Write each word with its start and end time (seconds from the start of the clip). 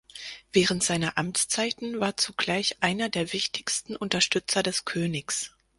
Während 0.51 0.83
seiner 0.83 1.19
Amtszeiten 1.19 1.99
war 1.99 2.17
zugleich 2.17 2.77
einer 2.79 3.07
der 3.09 3.33
wichtigsten 3.33 3.95
Unterstützer 3.95 4.63
des 4.63 4.83
Königs. 4.83 5.51